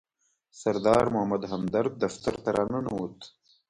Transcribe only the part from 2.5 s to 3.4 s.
راننوت.